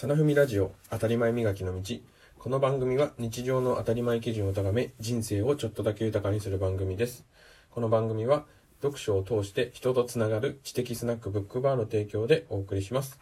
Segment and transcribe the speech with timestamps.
[0.00, 1.96] サナフミラジオ当たり前磨きの道。
[2.38, 7.26] この番組は日常の当たり前基準を高め人生をちょっとだけ豊かにする番組です。
[7.70, 8.46] この番組は
[8.80, 13.20] 読書を通して人とつながる知的スナックブックバーの提供でお送りします。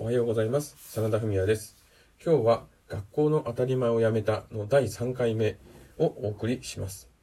[0.00, 0.74] おはようございます。
[1.00, 1.76] 真田文也です。
[2.20, 5.58] 今日は学校の当たり前をやめたの第3回目
[5.96, 7.15] をお送りします。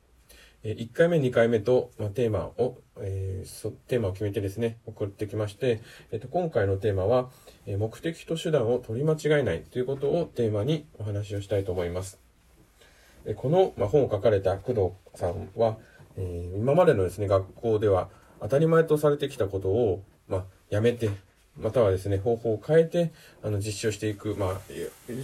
[0.64, 5.82] 1回目、2回目と、まあ、テーマを、えー、テーマを決めてですね、送ってきまして、
[6.12, 7.30] えっ、と、今回のテーマは、
[7.66, 12.17] え目的と手段を取り間違えないということをテーマにお話をしたいと思います。
[13.26, 15.77] えこの、ま、本を書かれた工藤さんは、
[16.16, 18.08] えー、今までのですね、学校では
[18.39, 21.09] 当たり前とされてきたことを、まあ、やめて、
[21.59, 23.11] またはですね、方法を変えて、
[23.44, 24.61] あの、実施をしていく、まあ、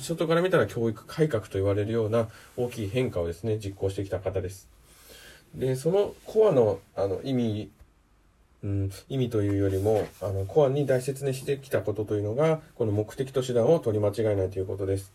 [0.01, 4.78] 外から見たら教育改革と言われるような大きい変化をですね、実行してきた方です。
[5.55, 7.71] で、そのコアの、あの、意味、
[8.63, 15.13] うん、意味というよりも、あの、コアに大切にしてきたことというのが、この目的と手段を取り間違えないということです。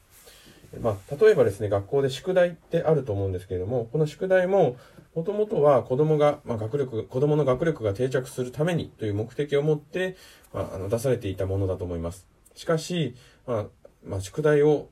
[0.80, 4.76] まあ、例えばですね、学校で宿題ってあると思うんですけれども、この宿題も、
[5.14, 10.16] もともとは子供が、まあ、学力、子供の学力が定着するためにという目的を持って、
[10.52, 12.26] まあ、あの、出されていたものだと思います。
[12.54, 13.14] しかし、
[13.46, 13.66] まあ、
[14.04, 14.88] まあ、宿題を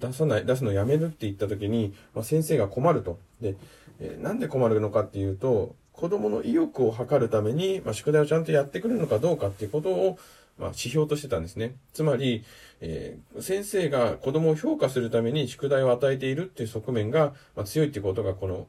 [0.00, 3.18] 出さない、出すのやめるって言った時に、まあ、先生が困ると。
[3.40, 3.56] で、
[4.00, 10.18] えー、なんで困るのかっていうと、子供の意欲を測るために、まあ、宿題をちゃんとやってくれるのかどうかっていうことを、
[10.58, 11.74] まあ、指標としてたんですね。
[11.92, 12.44] つまり、
[12.80, 18.68] えー、先生が子供を評価するために宿題を与えているっていう側面が、まあ、強いってことが、この、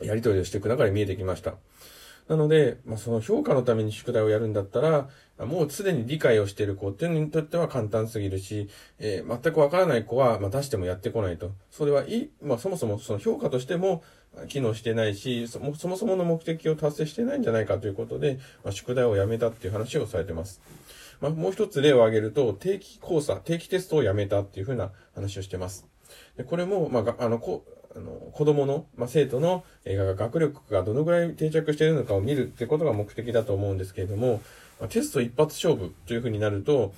[0.00, 1.54] やりとりをしていく中で見えてきました。
[2.28, 11.52] なので、まあ、その評価のために宿題をやるんだったら、もうすでに理解をしている子っていうのにとっては簡単すぎるし、えー、全くわからない子は、まあ、出してもやってこないと。
[11.70, 14.02] それはいい、まあ、そもそもその評価としても
[14.48, 20.60] 機能してないし、そもそもの目的を達成してないんじゃないかということで、まあ、宿題をやめたっていう話をされてます。
[21.20, 25.86] まあ、もう一つ例を挙げると、定期考査、定期テストをやめたっていうふうな話をしてます。
[26.36, 27.64] でこれも、まあ、あの、こ
[27.96, 34.40] あの子供の、まあ、生徒の、えー、学力がどのぐらい定着しているのかを見るってことが目的だと思うんですけれども、
[34.80, 36.92] まあ、テスト一発勝負というふうになると、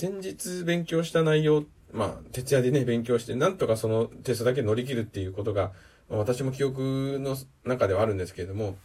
[0.00, 5.72] 前日勉強した内容、まあ、徹夜でね、勉強して、なんとかそのテストだけ乗り切るっていうことが、
[6.08, 8.76] まあ、私も記憶の中ではあるんですけれども、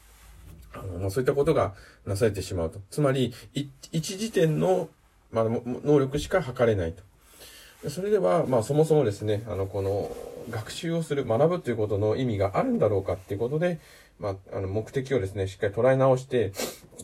[0.73, 1.73] あの、まあ、そういったことが
[2.05, 2.79] なされてしまうと。
[2.89, 3.33] つまり、
[3.91, 4.89] 一時点の、
[5.31, 7.03] まあ、能力しか測れないと。
[7.89, 10.15] それでは、まあ、そもそもですね、あの、この、
[10.49, 13.79] 学習をする、学ぶということの意味があるんだろうかっていうことで、
[14.19, 16.51] まあ、あの、目的をですね、しっかり捉え直して、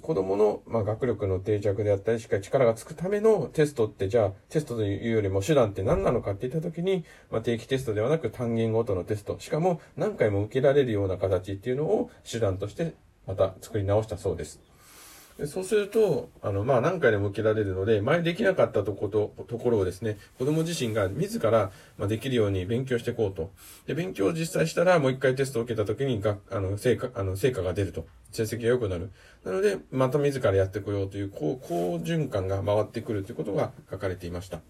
[0.02, 12.94] 子供の、まあ、学力の定着であったり、しっかり力がつくためのテストって、じゃあ、テストというよりも手段って何なのかって言ったときに、まあ、定期テストではなく単元ごとのテスト、しかも何回も受けられるような形っていうのを手段として
[13.26, 14.62] また作り直したそうです。
[15.46, 23.52] そうすると、あの、まあ、何回でも受けられるので、前できなかったとこと、ところをですね、子供自身が自ら、まあ、できるように勉強していこうと。
[23.86, 28.08] で、勉強を実際したら、もう一回テストを受けた時に、が、あの、成果、あの、成果が出ると。
[28.32, 29.12] 成績が良くなる。
[29.44, 34.62] なので、また自らやってこようという、こう、好循環が回ってくるということが書かれていました。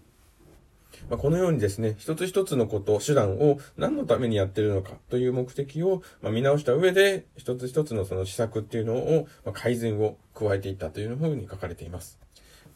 [1.08, 12.18] まあ、このようにですね、一つ一つのこと、手段を何のためにやってるのかという目的を、ま見直した上で、一つ一つのその施策っていうのを、ま改善を加えていったというふうに書かれています。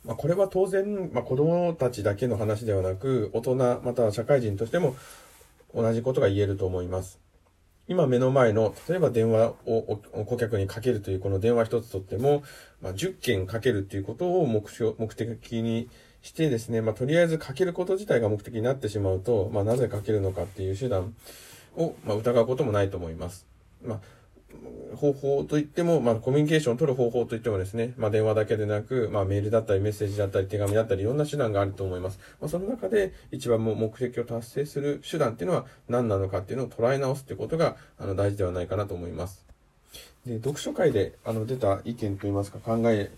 [0.05, 4.97] まあ、これは当然、まあ、子供たちだけの話ではなく、大人、または社会人としても
[5.75, 7.21] 同じことが言えると思います。
[7.89, 12.43] 今目の前の、例えば電話を顧客にかけるというこの電話一つとっても、
[12.81, 15.89] まあ、10件かけるということを目標、目的に
[16.23, 21.15] してですね、まあ、とりあえずかけること自体が目的になってしまうと、まあ、なぜかけるのかっていう手段
[21.77, 23.47] を、まあ、疑うこともないと思います。
[23.85, 24.01] まあ、
[24.97, 32.21] 方法といっても、まあ、コミュニケーションを取る方法といってもですね、まあ、電話だけでなく、まあ、メールだったり、メッセージだったり、手紙だったり、いろんな手段があると思います。
[32.41, 39.45] まあ、その中で、一番も目的を達成する手段っていうのは何なのかっていうのを捉え直すってことが、あの、大事ではないかなと思います。
[40.27, 43.11] で、読書会で、あの、出た意見といいますか、考え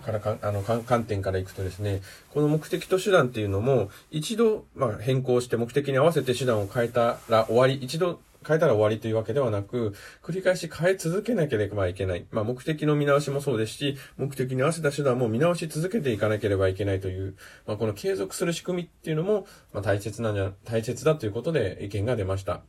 [0.00, 12.26] からか、あの、観点からいくとですね、この目的と手段っていうのも、一度、まあ、変更して目的に合わせて手段を変えたら終わり、一度変えたら終わりというわけではなく、繰り返し変え続けなければいけない。
[12.30, 17.34] まあ、目的の見直しもそうですし、目的に合わせた手段も見直し続けていかなければいけないという、
[17.66, 22.62] まあ、この継続する仕組みっていうのも、まあ、大切なんじゃ、大切だということで意見が出ました。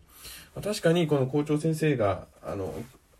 [0.55, 2.73] まあ、確かに、この校長先生が、あの、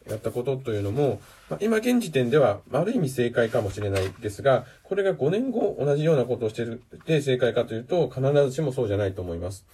[0.10, 1.20] やったことというのも、
[1.50, 9.66] まあ、今現時点では、ある意味正解かもしれないですが、これが5年後同じようなことをしているで正解かというと、必ずしもそうじゃないと思います。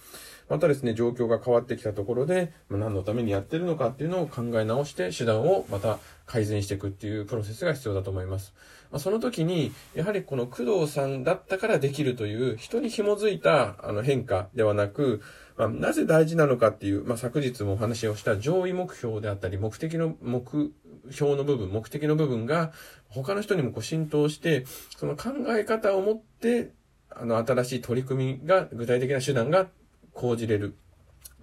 [0.48, 8.52] またですね、状況が変わってきたところで、まあ、何のためにやってるのかっていうのを考え直して、手段をまた改善していくっていうプロセスが必要だと思います。
[8.92, 15.22] まあ、その時に、やはりこの工藤さんだったからできるという、人に紐づいたあの変化ではなく、
[15.56, 20.72] まあ、なぜ大事なのかっていう、まあ、昨日もお話をした上位目標であったり、目的の、目
[21.10, 22.72] 標の部分、目的の部分が、
[23.08, 24.66] 他の人にもこう浸透して、
[24.96, 26.70] その考え方を持って、
[27.08, 29.68] あの、新しい取り組みが、具体的な手段が
[30.12, 30.76] 講じれる。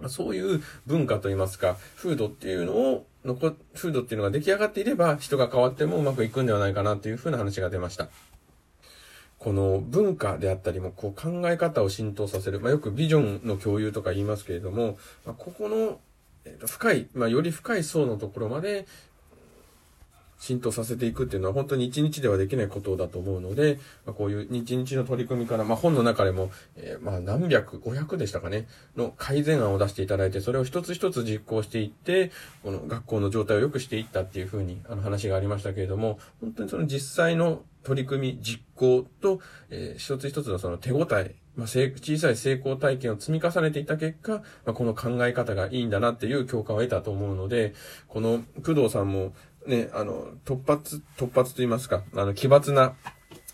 [0.08, 8.08] そういう文化といいますか、風土っていうのを、残、風土っていうのが出来上がっていれば、人が変わってもうまくいくんではないかなというふうな話が出ました。
[9.38, 12.60] この文化であったりも、こう考え方を浸透させる。
[12.60, 15.98] まあ、よくビジョンの共有とか言いますけれども、まあ、ここの、
[16.44, 18.86] えー、と深い、まあ、より深い層のところまで、
[20.40, 28.66] 浸透させていくっていうのは本当に一日ではできないことだと思うので、まあ、こういう日々の取り組みから、まあ、本の中でも、えー、まあ何百、500でしたかね、
[28.96, 32.32] の改善案を出していただいて、それを一つ一つ実行していって、
[32.62, 47.74] この学校の状態を良くしていったっていうふうにあの話がありましたけれども、本当にその実際の取り組み、実行と、えー、一つ一つのその手応え、まあ、小さい成功体験を積み重ねていった結果、まあ、この考え方がいいんだなっていう共感を得たと思うので、
[48.08, 49.32] この工藤さんも、
[49.66, 52.94] ね、あの、突発、突発と言いますか、あの、奇抜な、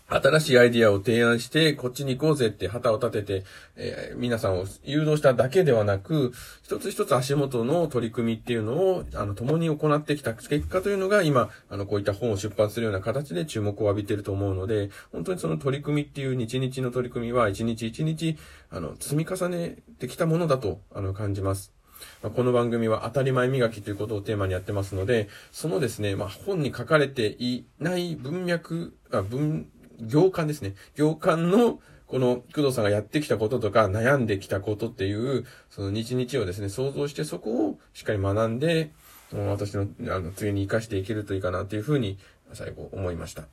[0.09, 3.45] 新しいアイディアを提案して、こっちに行こうぜって旗を立てて、
[3.75, 6.31] えー、皆さんを誘導しただけではなく、
[6.63, 18.37] 一つ一つ足元の取り組みっていうのを、あの、共に行ってきた結果というのが、今、あの、こういった本を出版するような形で注目を浴びていると思うので、本当にその取り組みっていう日々の取り組みは、一日一日、
[18.69, 21.76] あの、積み重ねてきたものだと、あの、感じます。
[22.21, 29.67] まあ、この番組は当たり前磨きということをテーマにやってますので、そのですね、まあ、本に書かれていない文脈、あ文、
[29.99, 30.75] 行間ですね。
[30.95, 38.91] 行間の、この、工藤さんがやってきたこととか、悩んできたことっていう、その日々をですね、想像してそこをしっかり学んで、
[39.33, 42.17] 私の、あの、次に活かしていけるといいかなというふうに、
[42.53, 43.43] 最後思いました。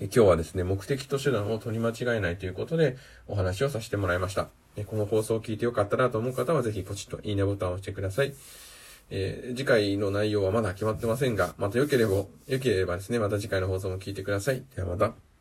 [0.00, 2.96] 今日はですね、目的と手段を取り間違えないということで、
[3.26, 4.48] お話をさせてもらいました。
[4.86, 8.34] この放送を聞いてよかったなと思う方は、ぜひポチッといいねボタンを押してください。
[9.10, 14.62] えー、次回の内容はまだ決まってませんが、また良ければ、良ければですね、また次回の放送も聞いてください。
[14.74, 15.31] ではまた。